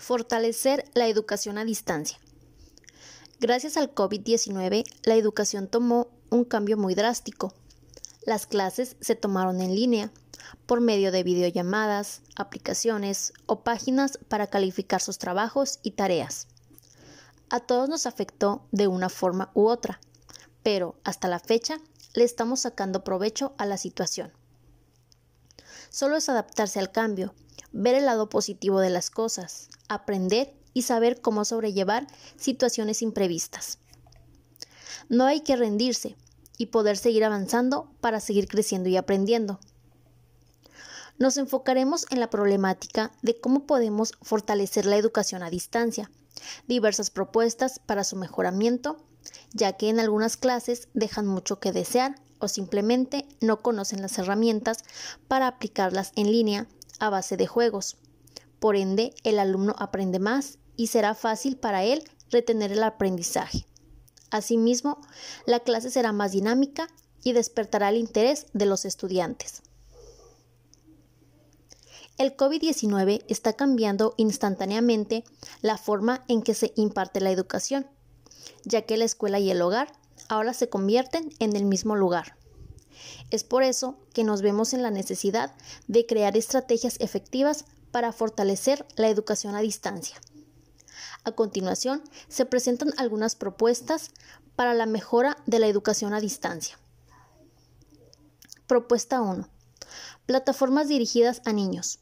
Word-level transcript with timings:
Fortalecer 0.00 0.90
la 0.94 1.08
educación 1.08 1.58
a 1.58 1.66
distancia. 1.66 2.18
Gracias 3.38 3.76
al 3.76 3.94
COVID-19, 3.94 4.84
la 5.02 5.14
educación 5.14 5.68
tomó 5.68 6.08
un 6.30 6.46
cambio 6.46 6.78
muy 6.78 6.94
drástico. 6.94 7.52
Las 8.24 8.46
clases 8.46 8.96
se 9.02 9.14
tomaron 9.14 9.60
en 9.60 9.74
línea 9.74 10.10
por 10.64 10.80
medio 10.80 11.12
de 11.12 11.22
videollamadas, 11.22 12.22
aplicaciones 12.34 13.34
o 13.44 13.60
páginas 13.60 14.18
para 14.28 14.46
calificar 14.46 15.02
sus 15.02 15.18
trabajos 15.18 15.80
y 15.82 15.90
tareas. 15.90 16.46
A 17.50 17.60
todos 17.60 17.90
nos 17.90 18.06
afectó 18.06 18.64
de 18.72 18.88
una 18.88 19.10
forma 19.10 19.50
u 19.52 19.68
otra, 19.68 20.00
pero 20.62 20.96
hasta 21.04 21.28
la 21.28 21.40
fecha 21.40 21.76
le 22.14 22.24
estamos 22.24 22.60
sacando 22.60 23.04
provecho 23.04 23.52
a 23.58 23.66
la 23.66 23.76
situación. 23.76 24.32
Solo 25.90 26.16
es 26.16 26.30
adaptarse 26.30 26.78
al 26.78 26.90
cambio, 26.90 27.34
ver 27.72 27.94
el 27.94 28.06
lado 28.06 28.28
positivo 28.28 28.80
de 28.80 28.90
las 28.90 29.10
cosas, 29.10 29.68
aprender 29.88 30.54
y 30.74 30.82
saber 30.82 31.20
cómo 31.20 31.44
sobrellevar 31.44 32.06
situaciones 32.36 33.02
imprevistas. 33.02 33.78
No 35.08 35.26
hay 35.26 35.40
que 35.40 35.56
rendirse 35.56 36.16
y 36.58 36.66
poder 36.66 36.96
seguir 36.96 37.24
avanzando 37.24 37.90
para 38.00 38.20
seguir 38.20 38.46
creciendo 38.46 38.88
y 38.88 38.96
aprendiendo. 38.96 39.58
Nos 41.18 41.36
enfocaremos 41.36 42.06
en 42.10 42.20
la 42.20 42.30
problemática 42.30 43.12
de 43.22 43.38
cómo 43.38 43.66
podemos 43.66 44.12
fortalecer 44.22 44.86
la 44.86 44.96
educación 44.96 45.42
a 45.42 45.50
distancia, 45.50 46.10
diversas 46.66 47.10
propuestas 47.10 47.78
para 47.78 48.04
su 48.04 48.16
mejoramiento, 48.16 48.96
ya 49.52 49.74
que 49.74 49.88
en 49.88 50.00
algunas 50.00 50.36
clases 50.36 50.88
dejan 50.94 51.26
mucho 51.26 51.60
que 51.60 51.72
desear 51.72 52.14
o 52.38 52.48
simplemente 52.48 53.28
no 53.40 53.60
conocen 53.60 54.00
las 54.00 54.18
herramientas 54.18 54.84
para 55.28 55.46
aplicarlas 55.46 56.12
en 56.16 56.32
línea 56.32 56.66
a 57.00 57.10
base 57.10 57.36
de 57.36 57.46
juegos. 57.46 57.96
Por 58.60 58.76
ende, 58.76 59.14
el 59.24 59.38
alumno 59.38 59.74
aprende 59.78 60.18
más 60.18 60.58
y 60.76 60.86
será 60.86 61.14
fácil 61.14 61.56
para 61.56 61.82
él 61.82 62.04
retener 62.30 62.72
el 62.72 62.82
aprendizaje. 62.82 63.66
Asimismo, 64.30 65.00
la 65.46 65.60
clase 65.60 65.90
será 65.90 66.12
más 66.12 66.32
dinámica 66.32 66.88
y 67.24 67.32
despertará 67.32 67.88
el 67.88 67.96
interés 67.96 68.46
de 68.52 68.66
los 68.66 68.84
estudiantes. 68.84 69.62
El 72.16 72.36
COVID-19 72.36 73.24
está 73.28 73.54
cambiando 73.54 74.14
instantáneamente 74.18 75.24
la 75.62 75.78
forma 75.78 76.22
en 76.28 76.42
que 76.42 76.54
se 76.54 76.72
imparte 76.76 77.20
la 77.20 77.30
educación, 77.30 77.86
ya 78.64 78.82
que 78.82 78.98
la 78.98 79.06
escuela 79.06 79.38
y 79.38 79.50
el 79.50 79.62
hogar 79.62 79.92
ahora 80.28 80.52
se 80.52 80.68
convierten 80.68 81.30
en 81.38 81.56
el 81.56 81.64
mismo 81.64 81.96
lugar. 81.96 82.36
Es 83.30 83.44
por 83.44 83.62
eso 83.62 83.96
que 84.12 84.24
nos 84.24 84.42
vemos 84.42 84.74
en 84.74 84.82
la 84.82 84.90
necesidad 84.90 85.54
de 85.86 86.06
crear 86.06 86.36
estrategias 86.36 86.96
efectivas 87.00 87.64
para 87.92 88.12
fortalecer 88.12 88.86
la 88.96 89.08
educación 89.08 89.54
a 89.54 89.60
distancia. 89.60 90.20
A 91.24 91.32
continuación, 91.32 92.02
se 92.28 92.44
presentan 92.46 92.92
algunas 92.96 93.36
propuestas 93.36 94.10
para 94.56 94.74
la 94.74 94.86
mejora 94.86 95.36
de 95.46 95.58
la 95.58 95.66
educación 95.66 96.14
a 96.14 96.20
distancia. 96.20 96.78
Propuesta 98.66 99.20
1. 99.20 99.48
Plataformas 100.26 100.88
dirigidas 100.88 101.42
a 101.44 101.52
niños. 101.52 101.98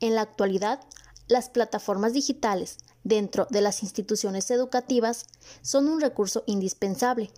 En 0.00 0.14
la 0.14 0.22
actualidad, 0.22 0.80
las 1.28 1.48
plataformas 1.48 2.12
digitales 2.12 2.78
dentro 3.04 3.46
de 3.50 3.60
las 3.60 3.82
instituciones 3.82 4.50
educativas 4.50 5.26
son 5.62 5.88
un 5.88 6.00
recurso 6.00 6.44
indispensable 6.46 7.30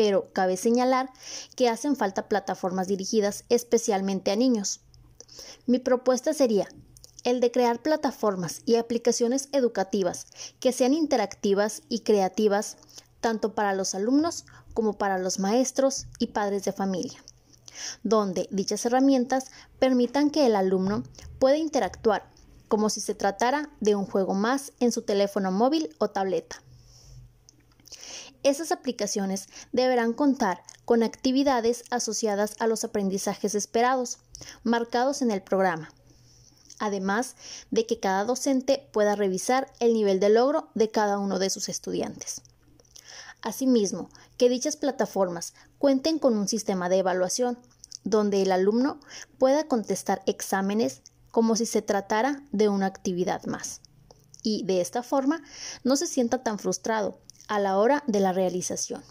pero 0.00 0.32
cabe 0.32 0.56
señalar 0.56 1.10
que 1.56 1.68
hacen 1.68 1.94
falta 1.94 2.26
plataformas 2.26 2.88
dirigidas 2.88 3.44
especialmente 3.50 4.30
a 4.30 4.36
niños. 4.36 4.80
Mi 5.66 5.78
propuesta 5.78 6.32
sería 6.32 6.66
el 7.22 7.40
de 7.40 7.50
crear 7.50 7.82
plataformas 7.82 8.62
y 8.64 8.76
aplicaciones 8.76 9.50
educativas 9.52 10.26
que 10.58 10.72
sean 10.72 10.94
interactivas 10.94 11.82
y 11.90 12.00
creativas 12.00 12.78
tanto 13.20 13.54
para 13.54 13.74
los 13.74 13.94
alumnos 13.94 14.46
como 14.72 14.94
para 14.94 15.18
los 15.18 15.38
maestros 15.38 16.06
y 16.18 16.28
padres 16.28 16.64
de 16.64 16.72
familia, 16.72 17.22
donde 18.02 18.48
dichas 18.50 18.86
herramientas 18.86 19.50
permitan 19.78 20.30
que 20.30 20.46
el 20.46 20.56
alumno 20.56 21.02
pueda 21.38 21.58
interactuar 21.58 22.26
como 22.68 22.88
si 22.88 23.02
se 23.02 23.14
tratara 23.14 23.68
de 23.80 23.96
un 23.96 24.06
juego 24.06 24.32
más 24.32 24.72
en 24.80 24.92
su 24.92 25.02
teléfono 25.02 25.52
móvil 25.52 25.94
o 25.98 26.08
tableta. 26.08 26.62
Esas 28.42 28.72
aplicaciones 28.72 29.48
deberán 29.72 30.14
contar 30.14 30.62
con 30.84 31.02
actividades 31.02 31.84
asociadas 31.90 32.54
a 32.58 32.66
los 32.66 32.84
aprendizajes 32.84 33.54
esperados, 33.54 34.18
marcados 34.64 35.20
en 35.20 35.30
el 35.30 35.42
programa, 35.42 35.92
además 36.78 37.36
de 37.70 37.84
que 37.84 38.00
cada 38.00 38.24
docente 38.24 38.88
pueda 38.92 39.14
revisar 39.14 39.70
el 39.78 39.92
nivel 39.92 40.20
de 40.20 40.30
logro 40.30 40.70
de 40.74 40.90
cada 40.90 41.18
uno 41.18 41.38
de 41.38 41.50
sus 41.50 41.68
estudiantes. 41.68 42.40
Asimismo, 43.42 44.10
que 44.38 44.48
dichas 44.48 44.76
plataformas 44.76 45.54
cuenten 45.78 46.18
con 46.18 46.36
un 46.36 46.48
sistema 46.48 46.88
de 46.88 46.98
evaluación, 46.98 47.58
donde 48.04 48.40
el 48.40 48.52
alumno 48.52 49.00
pueda 49.38 49.68
contestar 49.68 50.22
exámenes 50.26 51.02
como 51.30 51.56
si 51.56 51.66
se 51.66 51.82
tratara 51.82 52.42
de 52.52 52.70
una 52.70 52.86
actividad 52.86 53.44
más. 53.44 53.82
Y 54.42 54.64
de 54.64 54.80
esta 54.80 55.02
forma 55.02 55.42
no 55.84 55.96
se 55.96 56.06
sienta 56.06 56.42
tan 56.42 56.58
frustrado 56.58 57.20
a 57.50 57.58
la 57.58 57.78
hora 57.78 58.04
de 58.06 58.20
la 58.20 58.32
realización. 58.32 59.02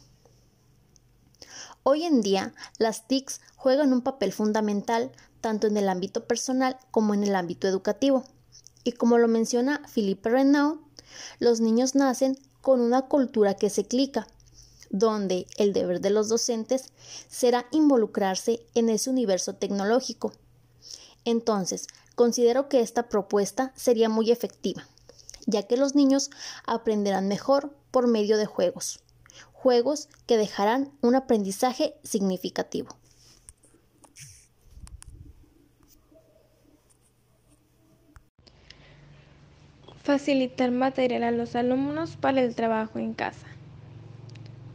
Hoy 1.84 2.06
en 2.06 2.22
día, 2.22 2.54
las 2.78 3.06
TICs 3.06 3.42
juegan 3.58 3.92
un 3.92 4.02
papel 4.02 4.32
fundamental 4.32 5.12
tanto 5.42 5.68
en 5.68 5.76
el 5.76 5.90
ámbito 5.90 6.26
personal 6.26 6.78
como 6.90 7.14
en 7.14 7.26
el 7.26 7.36
ámbito 7.36 7.68
educativo. 7.68 8.24
Y 8.86 8.94
como 8.94 9.18
lo 9.18 9.28
menciona 9.28 9.82
Philippe 9.94 10.30
Renaud, 10.30 10.78
los 11.40 11.60
niños 11.60 11.96
nacen 11.96 12.40
con 12.62 12.80
una 12.80 13.04
cultura 13.04 13.56
que 13.56 13.70
se 13.70 13.84
clica, 13.84 14.26
donde 14.90 15.46
el 15.58 15.74
deber 15.74 16.00
de 16.00 16.10
los 16.10 16.30
docentes 16.30 16.94
será 17.28 17.66
involucrarse 17.72 18.66
en 18.74 18.88
ese 18.88 19.10
universo 19.10 19.56
tecnológico. 19.56 20.32
Entonces, 21.26 21.88
considero 22.16 22.70
que 22.70 22.80
esta 22.80 23.10
propuesta 23.10 23.74
sería 23.76 24.08
muy 24.08 24.32
efectiva, 24.32 24.88
ya 25.50 25.64
que 25.64 25.78
los 25.78 25.96
niños 25.96 26.30
aprenderán 26.66 27.28
mejor 27.28 27.76
por 27.92 28.08
medio 28.08 28.38
de 28.38 28.46
juegos, 28.46 29.02
juegos 29.52 30.08
que 30.26 30.38
dejarán 30.38 30.92
un 31.02 31.16
aprendizaje 31.16 31.96
significativo. 32.04 32.96
Facilitar 40.04 40.72
material 40.72 41.24
a 41.24 41.32
los 41.32 41.56
alumnos 41.56 42.16
para 42.16 42.42
el 42.42 42.56
trabajo 42.56 42.98
en 42.98 43.14
casa. 43.14 43.46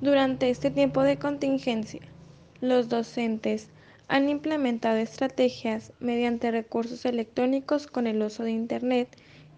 Durante 0.01 0.51
este 0.51 0.71
tiempo 0.71 1.03
de 1.03 1.19
contingencia, 1.19 2.03
los 2.61 2.89
docentes 2.89 3.69
han 4.07 4.29
implementado 4.29 4.99
estrategias 4.99 5.93
mediante 5.99 6.51
recursos 6.51 7.05
electrónicos 7.05 7.87
con 7.87 8.07
el 8.07 8.23
uso 8.23 8.43
de 8.43 8.51
Internet 8.51 9.09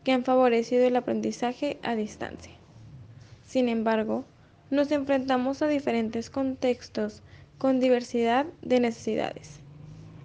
que 0.07 0.13
han 0.13 0.23
favorecido 0.23 0.87
el 0.87 0.95
aprendizaje 0.95 1.81
a 1.83 1.97
distancia. 1.97 2.53
Sin 3.45 3.69
embargo, 3.69 4.25
nos 4.71 4.93
enfrentamos 4.93 5.63
a 5.63 5.67
diferentes 5.67 6.31
contextos 6.31 7.25
con 7.59 7.81
diversidad 7.81 8.47
de 8.63 8.79
necesidades, 8.79 9.59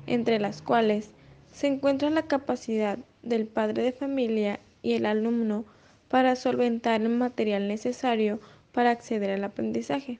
entre 0.06 0.38
las 0.40 0.62
cuales 0.62 1.09
se 1.52 1.66
encuentra 1.66 2.12
la 2.12 2.28
capacidad 2.28 3.00
del 3.24 3.47
padre 3.47 3.81
de 3.81 3.91
familia 3.91 4.59
y 4.84 4.94
el 4.94 5.08
alumno 5.08 5.66
para 6.09 6.36
solventar 6.36 7.02
el 7.02 7.09
material 7.09 7.68
necesario 7.68 8.40
para 8.74 8.91
acceder 8.91 9.31
al 9.31 9.44
aprendizaje. 9.44 10.20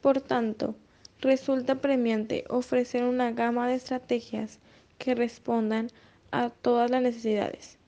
Por 0.00 0.20
tanto, 0.20 0.76
resulta 1.20 1.80
premiante 1.80 2.44
ofrecer 2.48 3.02
una 3.02 3.32
gama 3.32 3.66
de 3.66 3.74
estrategias 3.74 4.60
que 4.98 5.16
respondan 5.16 5.88
a 6.30 6.50
todas 6.50 6.92
las 6.92 7.02
necesidades 7.02 7.81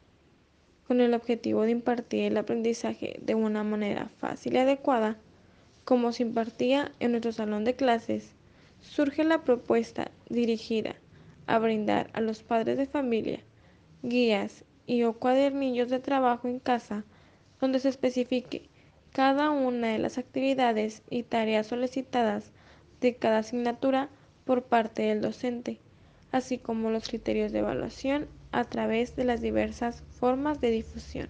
con 0.87 1.01
el 1.01 1.15
objetivo 1.15 1.63
de 1.63 1.71
impartir 1.71 2.25
el 2.25 2.37
aprendizaje 2.37 3.19
de 3.23 3.35
una 3.35 3.65
manera 3.65 4.09
fácil 4.19 4.55
y 4.55 4.59
adecuada, 4.59 5.19
como 5.85 6.13
se 6.13 6.23
impartía 6.23 6.93
en 7.01 7.13
nuestro 7.13 7.33
salón 7.33 7.65
de 7.65 7.75
clases, 7.75 8.35
surge 8.81 9.25
la 9.25 9.43
propuesta 9.45 10.11
dirigida 10.29 10.97
a 11.47 11.59
brindar 11.59 12.11
a 12.13 12.21
los 12.21 12.43
padres 12.43 12.77
de 12.77 12.87
familia 12.87 13.41
guías 14.03 14.65
y 14.87 15.05
o 15.05 15.15
cuadernillos 15.15 15.89
de 15.89 15.99
trabajo 15.99 16.47
en 16.47 16.59
casa 16.59 17.05
donde 17.61 17.81
se 17.81 17.89
especifique 17.89 18.69
cada 19.13 19.51
una 19.51 19.89
de 19.89 19.99
las 19.99 20.19
actividades 20.19 21.03
y 21.09 21.23
tareas 21.23 21.69
solicitadas 21.69 22.53
de 23.01 23.15
cada 23.15 23.39
asignatura 23.39 24.11
por 24.45 24.65
parte 24.65 25.03
del 25.03 25.23
docente, 25.23 25.79
así 26.33 26.59
como 26.59 26.91
los 26.91 27.09
criterios 27.09 27.53
de 27.53 27.61
evaluación 27.61 28.27
a 28.55 28.63
través 28.63 29.17
de 29.17 29.25
las 29.25 29.41
diversas 29.41 30.05
formas 30.11 30.61
de 30.61 30.71
difusión. 30.71 31.29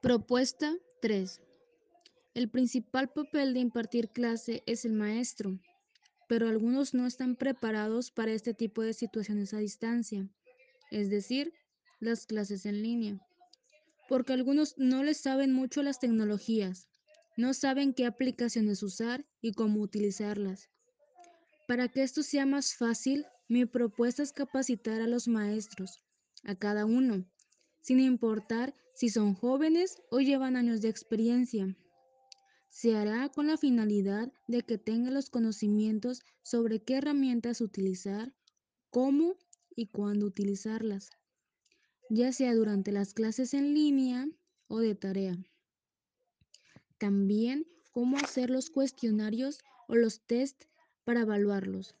Propuesta 0.00 0.74
3. 1.02 1.42
El 2.32 2.48
principal 2.48 3.10
papel 3.10 3.52
de 3.52 3.60
impartir 3.60 4.08
clase 4.08 4.62
es 4.64 4.86
el 4.86 4.94
maestro, 4.94 5.58
pero 6.26 6.48
algunos 6.48 6.94
no 6.94 7.06
están 7.06 7.36
preparados 7.36 8.10
para 8.10 8.32
este 8.32 8.54
tipo 8.54 8.80
de 8.80 8.94
situaciones 8.94 9.52
a 9.52 9.58
distancia, 9.58 10.26
es 10.90 11.10
decir, 11.10 11.52
las 12.00 12.24
clases 12.24 12.64
en 12.64 12.82
línea, 12.82 13.20
porque 14.08 14.32
algunos 14.32 14.78
no 14.78 15.04
les 15.04 15.18
saben 15.18 15.52
mucho 15.52 15.82
las 15.82 16.00
tecnologías, 16.00 16.88
no 17.36 17.52
saben 17.52 17.92
qué 17.92 18.06
aplicaciones 18.06 18.82
usar 18.82 19.26
y 19.42 19.52
cómo 19.52 19.82
utilizarlas. 19.82 20.70
Para 21.68 21.88
que 21.88 22.02
esto 22.02 22.22
sea 22.22 22.46
más 22.46 22.74
fácil, 22.74 23.26
mi 23.48 23.64
propuesta 23.64 24.22
es 24.22 24.32
capacitar 24.32 25.00
a 25.00 25.06
los 25.06 25.28
maestros, 25.28 26.02
a 26.42 26.54
cada 26.56 26.84
uno, 26.84 27.24
sin 27.80 28.00
importar 28.00 28.74
si 28.94 29.08
son 29.08 29.34
jóvenes 29.34 30.02
o 30.10 30.20
llevan 30.20 30.56
años 30.56 30.80
de 30.80 30.88
experiencia. 30.88 31.76
Se 32.68 32.96
hará 32.96 33.28
con 33.28 33.46
la 33.46 33.56
finalidad 33.56 34.32
de 34.48 34.62
que 34.62 34.78
tengan 34.78 35.14
los 35.14 35.30
conocimientos 35.30 36.22
sobre 36.42 36.82
qué 36.82 36.96
herramientas 36.96 37.60
utilizar, 37.60 38.34
cómo 38.90 39.36
y 39.76 39.86
cuándo 39.86 40.26
utilizarlas, 40.26 41.10
ya 42.10 42.32
sea 42.32 42.54
durante 42.54 42.90
las 42.92 43.14
clases 43.14 43.54
en 43.54 43.74
línea 43.74 44.28
o 44.68 44.80
de 44.80 44.94
tarea. 44.94 45.36
También 46.98 47.66
cómo 47.92 48.16
hacer 48.16 48.50
los 48.50 48.70
cuestionarios 48.70 49.60
o 49.86 49.94
los 49.94 50.26
test 50.26 50.64
para 51.04 51.20
evaluarlos, 51.20 51.94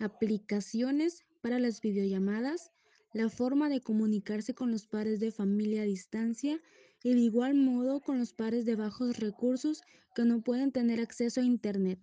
aplicaciones 0.00 1.24
para 1.42 1.58
las 1.58 1.80
videollamadas, 1.80 2.72
la 3.12 3.28
forma 3.28 3.68
de 3.68 3.80
comunicarse 3.80 4.54
con 4.54 4.70
los 4.70 4.86
padres 4.86 5.20
de 5.20 5.30
familia 5.30 5.82
a 5.82 5.86
distancia 5.86 6.60
y 7.02 7.12
de 7.12 7.20
igual 7.20 7.54
modo 7.54 8.00
con 8.00 8.18
los 8.18 8.32
padres 8.32 8.64
de 8.64 8.76
bajos 8.76 9.18
recursos 9.18 9.82
que 10.14 10.24
no 10.24 10.42
pueden 10.42 10.72
tener 10.72 11.00
acceso 11.00 11.40
a 11.40 11.44
Internet. 11.44 11.98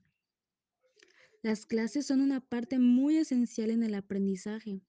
Las 1.42 1.66
clases 1.66 2.06
son 2.08 2.22
una 2.22 2.42
parte 2.42 2.80
muy 2.80 3.18
esencial 3.18 3.70
en 3.70 3.84
el 3.84 3.96
aprendizaje. 3.96 4.82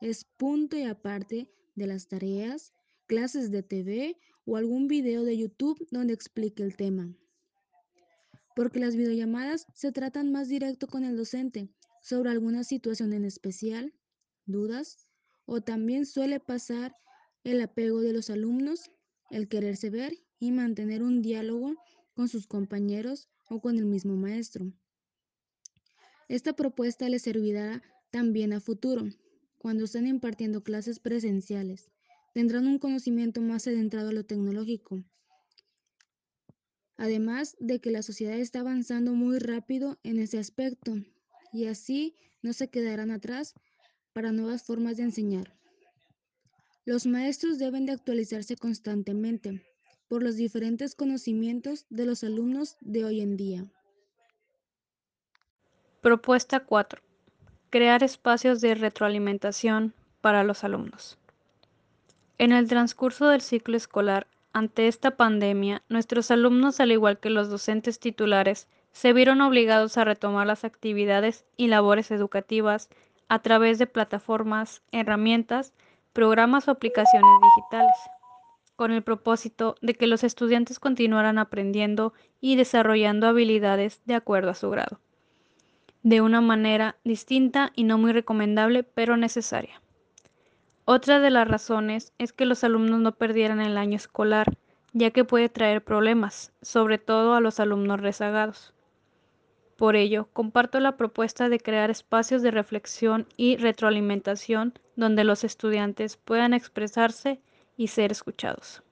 Es 0.00 0.24
punto 0.24 0.76
y 0.76 0.82
aparte 0.82 1.50
de 1.74 1.86
las 1.86 2.08
tareas, 2.08 2.72
clases 3.06 3.50
de 3.50 3.62
TV 3.62 4.18
o 4.44 4.56
algún 4.56 4.88
video 4.88 5.24
de 5.24 5.36
YouTube 5.36 5.86
donde 5.90 6.14
explique 6.14 6.62
el 6.62 6.76
tema. 6.76 7.12
Porque 8.54 8.80
las 8.80 8.96
videollamadas 8.96 9.66
se 9.74 9.92
tratan 9.92 10.32
más 10.32 10.48
directo 10.48 10.86
con 10.86 11.04
el 11.04 11.16
docente 11.16 11.68
sobre 12.06 12.30
alguna 12.30 12.62
situación 12.62 13.12
en 13.14 13.24
especial, 13.24 13.92
dudas, 14.44 15.08
o 15.44 15.60
también 15.60 16.06
suele 16.06 16.38
pasar 16.38 16.94
el 17.42 17.60
apego 17.60 18.00
de 18.00 18.12
los 18.12 18.30
alumnos, 18.30 18.92
el 19.28 19.48
quererse 19.48 19.90
ver 19.90 20.16
y 20.38 20.52
mantener 20.52 21.02
un 21.02 21.20
diálogo 21.20 21.74
con 22.14 22.28
sus 22.28 22.46
compañeros 22.46 23.28
o 23.48 23.60
con 23.60 23.76
el 23.76 23.86
mismo 23.86 24.14
maestro. 24.14 24.72
Esta 26.28 26.52
propuesta 26.52 27.08
les 27.08 27.22
servirá 27.22 27.82
también 28.12 28.52
a 28.52 28.60
futuro, 28.60 29.08
cuando 29.58 29.82
estén 29.82 30.06
impartiendo 30.06 30.62
clases 30.62 31.00
presenciales. 31.00 31.90
Tendrán 32.34 32.68
un 32.68 32.78
conocimiento 32.78 33.40
más 33.40 33.66
adentrado 33.66 34.10
a 34.10 34.12
lo 34.12 34.24
tecnológico. 34.24 35.02
Además 36.96 37.56
de 37.58 37.80
que 37.80 37.90
la 37.90 38.02
sociedad 38.02 38.38
está 38.38 38.60
avanzando 38.60 39.12
muy 39.12 39.40
rápido 39.40 39.98
en 40.04 40.20
ese 40.20 40.38
aspecto 40.38 41.02
y 41.52 41.66
así 41.66 42.14
no 42.42 42.52
se 42.52 42.68
quedarán 42.68 43.10
atrás 43.10 43.54
para 44.12 44.32
nuevas 44.32 44.62
formas 44.62 44.96
de 44.96 45.04
enseñar. 45.04 45.54
Los 46.84 47.06
maestros 47.06 47.58
deben 47.58 47.86
de 47.86 47.92
actualizarse 47.92 48.56
constantemente 48.56 49.62
por 50.08 50.22
los 50.22 50.36
diferentes 50.36 50.94
conocimientos 50.94 51.86
de 51.90 52.06
los 52.06 52.22
alumnos 52.22 52.76
de 52.80 53.04
hoy 53.04 53.20
en 53.20 53.36
día. 53.36 53.66
Propuesta 56.00 56.60
4. 56.60 57.02
Crear 57.70 58.04
espacios 58.04 58.60
de 58.60 58.76
retroalimentación 58.76 59.92
para 60.20 60.44
los 60.44 60.62
alumnos. 60.62 61.18
En 62.38 62.52
el 62.52 62.68
transcurso 62.68 63.28
del 63.28 63.40
ciclo 63.40 63.76
escolar, 63.76 64.28
ante 64.52 64.86
esta 64.88 65.16
pandemia, 65.16 65.82
nuestros 65.88 66.30
alumnos, 66.30 66.80
al 66.80 66.92
igual 66.92 67.18
que 67.18 67.30
los 67.30 67.50
docentes 67.50 67.98
titulares, 67.98 68.68
se 68.96 69.12
vieron 69.12 69.42
obligados 69.42 69.98
a 69.98 70.06
retomar 70.06 70.46
las 70.46 70.64
actividades 70.64 71.44
y 71.58 71.66
labores 71.66 72.10
educativas 72.10 72.88
a 73.28 73.40
través 73.40 73.78
de 73.78 73.86
plataformas, 73.86 74.80
herramientas, 74.90 75.74
programas 76.14 76.66
o 76.66 76.70
aplicaciones 76.70 77.30
digitales, 77.42 77.94
con 78.74 78.92
el 78.92 79.02
propósito 79.02 79.74
de 79.82 79.92
que 79.92 80.06
los 80.06 80.24
estudiantes 80.24 80.78
continuaran 80.78 81.36
aprendiendo 81.36 82.14
y 82.40 82.56
desarrollando 82.56 83.26
habilidades 83.26 84.00
de 84.06 84.14
acuerdo 84.14 84.48
a 84.48 84.54
su 84.54 84.70
grado 84.70 84.98
de 86.02 86.22
una 86.22 86.40
manera 86.40 86.96
distinta 87.04 87.72
y 87.74 87.84
no 87.84 87.98
muy 87.98 88.12
recomendable, 88.12 88.82
pero 88.82 89.18
necesaria. 89.18 89.82
Otra 90.86 91.20
de 91.20 91.30
las 91.30 91.46
razones 91.46 92.14
es 92.16 92.32
que 92.32 92.46
los 92.46 92.64
alumnos 92.64 93.00
no 93.00 93.12
perdieran 93.12 93.60
el 93.60 93.76
año 93.76 93.96
escolar, 93.96 94.56
ya 94.94 95.10
que 95.10 95.24
puede 95.24 95.50
traer 95.50 95.84
problemas, 95.84 96.52
sobre 96.62 96.96
todo 96.96 97.34
a 97.34 97.40
los 97.40 97.60
alumnos 97.60 98.00
rezagados. 98.00 98.72
Por 99.76 99.94
ello, 99.96 100.28
comparto 100.32 100.80
la 100.80 100.96
propuesta 100.96 101.48
de 101.48 101.60
crear 101.60 101.90
espacios 101.90 102.42
de 102.42 102.50
reflexión 102.50 103.26
y 103.36 103.56
retroalimentación 103.56 104.74
donde 104.96 105.24
los 105.24 105.44
estudiantes 105.44 106.16
puedan 106.16 106.54
expresarse 106.54 107.40
y 107.76 107.88
ser 107.88 108.10
escuchados. 108.10 108.82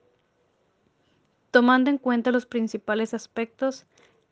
Tomando 1.51 1.89
en 1.89 1.97
cuenta 1.97 2.31
los 2.31 2.45
principales 2.45 3.13
aspectos, 3.13 3.85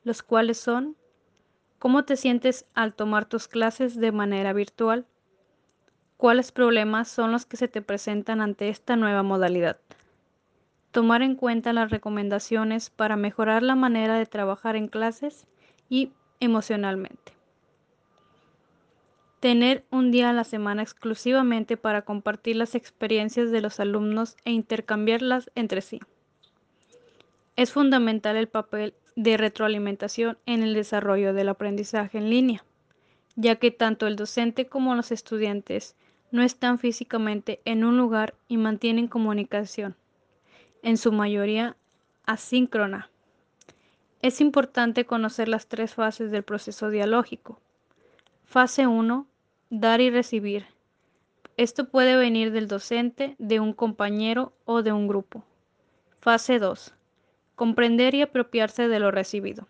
los 0.03 0.21
cuales 0.21 0.57
son 0.57 0.95
¿Cómo 1.83 2.05
te 2.05 2.15
sientes 2.15 2.65
al 2.75 2.93
tomar 2.93 3.25
tus 3.25 3.49
clases 3.49 3.99
de 3.99 4.13
manera 4.13 4.53
virtual? 4.53 5.05
¿Cuáles 6.15 6.53
problemas 6.53 7.09
son 7.09 7.33
los 7.33 7.45
que 7.45 7.57
se 7.57 7.67
te 7.67 7.81
presentan 7.81 8.39
ante 8.39 8.69
esta 8.69 8.95
nueva 8.95 9.21
modalidad? 9.21 9.81
Tomar 10.91 11.23
en 11.23 11.35
cuenta 11.35 11.73
las 11.73 11.91
recomendaciones 11.91 12.89
para 12.89 13.17
mejorar 13.17 13.63
la 13.63 13.75
manera 13.75 14.17
de 14.17 14.25
trabajar 14.25 14.77
en 14.77 14.87
clases 14.87 15.45
y 15.89 16.13
emocionalmente. 16.43 17.33
Tener 19.39 19.85
un 19.89 20.11
día 20.11 20.29
a 20.29 20.33
la 20.33 20.43
semana 20.43 20.81
exclusivamente 20.81 21.75
para 21.77 22.03
compartir 22.03 22.55
las 22.55 22.75
experiencias 22.75 23.51
de 23.51 23.61
los 23.61 23.79
alumnos 23.79 24.37
e 24.45 24.51
intercambiarlas 24.51 25.51
entre 25.55 25.81
sí. 25.81 25.99
Es 27.55 27.71
fundamental 27.71 28.35
el 28.35 28.47
papel 28.47 28.93
de 29.15 29.37
retroalimentación 29.37 30.37
en 30.45 30.63
el 30.63 30.73
desarrollo 30.73 31.33
del 31.33 31.49
aprendizaje 31.49 32.17
en 32.17 32.29
línea, 32.29 32.65
ya 33.35 33.57
que 33.57 33.71
tanto 33.71 34.07
el 34.07 34.15
docente 34.15 34.67
como 34.67 34.95
los 34.95 35.11
estudiantes 35.11 35.95
no 36.31 36.41
están 36.41 36.79
físicamente 36.79 37.61
en 37.65 37.83
un 37.83 37.97
lugar 37.97 38.33
y 38.47 38.57
mantienen 38.57 39.07
comunicación, 39.07 39.95
en 40.81 40.97
su 40.97 41.11
mayoría 41.11 41.77
asíncrona. 42.25 43.09
Es 44.23 44.41
importante 44.41 45.05
conocer 45.05 45.47
las 45.47 45.67
tres 45.67 45.93
fases 45.93 46.31
del 46.31 46.41
proceso 46.41 46.89
dialógico. 46.89 47.61
Fase 48.43 48.87
1. 48.87 49.27
Dar 49.69 50.01
y 50.01 50.09
recibir. 50.09 50.65
Esto 51.57 51.89
puede 51.89 52.15
venir 52.15 52.51
del 52.51 52.67
docente, 52.67 53.35
de 53.37 53.59
un 53.59 53.73
compañero 53.73 54.53
o 54.65 54.81
de 54.81 54.91
un 54.91 55.07
grupo. 55.07 55.45
Fase 56.19 56.57
2 56.57 56.95
comprender 57.55 58.15
y 58.15 58.21
apropiarse 58.21 58.87
de 58.87 58.99
lo 58.99 59.11
recibido, 59.11 59.67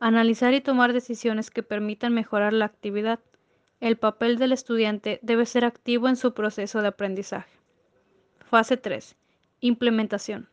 analizar 0.00 0.54
y 0.54 0.60
tomar 0.60 0.92
decisiones 0.92 1.50
que 1.50 1.62
permitan 1.62 2.14
mejorar 2.14 2.52
la 2.52 2.64
actividad. 2.64 3.20
El 3.80 3.96
papel 3.96 4.38
del 4.38 4.52
estudiante 4.52 5.18
debe 5.22 5.46
ser 5.46 5.64
activo 5.64 6.08
en 6.08 6.16
su 6.16 6.32
proceso 6.32 6.80
de 6.80 6.88
aprendizaje. 6.88 7.50
Fase 8.48 8.76
3. 8.76 9.16
Implementación. 9.60 10.48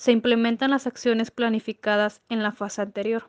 Se 0.00 0.12
implementan 0.12 0.70
las 0.70 0.86
acciones 0.86 1.30
planificadas 1.30 2.22
en 2.30 2.42
la 2.42 2.52
fase 2.52 2.80
anterior. 2.80 3.28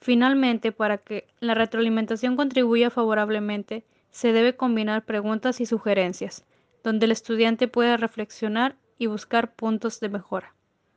Finalmente, 0.00 0.72
para 0.72 0.98
que 0.98 1.28
la 1.38 1.54
retroalimentación 1.54 2.34
contribuya 2.34 2.90
favorablemente, 2.90 3.84
se 4.10 4.32
debe 4.32 4.56
combinar 4.56 5.04
preguntas 5.04 5.60
y 5.60 5.66
sugerencias, 5.66 6.44
donde 6.82 7.06
el 7.06 7.12
estudiante 7.12 7.68
pueda 7.68 7.96
reflexionar 7.96 8.74
y 8.98 9.06
buscar 9.06 9.54
puntos 9.54 10.00
de 10.00 10.08
mejora. 10.08 10.52